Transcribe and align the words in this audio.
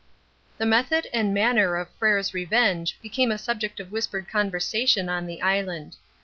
The 0.57 0.65
method 0.65 1.07
and 1.13 1.31
manner 1.31 1.75
of 1.77 1.87
Frere's 1.99 2.33
revenge 2.33 2.97
became 3.03 3.29
a 3.31 3.37
subject 3.37 3.79
of 3.79 3.91
whispered 3.91 4.27
conversation 4.27 5.09
on 5.09 5.27
the 5.27 5.43
island. 5.43 5.95